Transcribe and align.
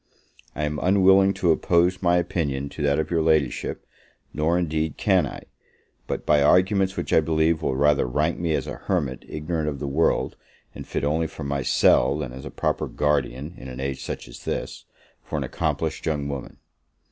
I 0.55 0.63
am 0.63 0.79
unwilling 0.81 1.31
to 1.35 1.51
oppose 1.51 2.01
my 2.01 2.17
opinion 2.17 2.69
to 2.69 2.81
that 2.81 2.97
of 2.97 3.11
your 3.11 3.21
Ladyship; 3.21 3.85
nor, 4.33 4.57
indeed, 4.57 4.97
can 4.97 5.27
I, 5.27 5.43
but 6.07 6.25
by 6.25 6.41
arguments 6.41 6.97
which 6.97 7.13
I 7.13 7.19
believe 7.21 7.61
will 7.61 7.75
rather 7.75 8.07
rank 8.07 8.39
me 8.39 8.55
as 8.55 8.65
a 8.65 8.77
hermit 8.87 9.23
ignorant 9.27 9.69
of 9.69 9.77
the 9.77 9.87
world, 9.87 10.37
and 10.73 10.87
fit 10.87 11.03
only 11.03 11.27
for 11.27 11.43
my 11.43 11.61
cell, 11.61 12.17
than 12.17 12.33
as 12.33 12.45
a 12.45 12.49
proper 12.49 12.87
guardian, 12.87 13.53
in 13.59 13.67
an 13.67 13.79
age 13.79 14.01
such 14.03 14.27
as 14.27 14.43
this, 14.43 14.85
for 15.21 15.37
an 15.37 15.43
accomplished 15.43 16.07
young 16.07 16.27
woman. 16.27 16.57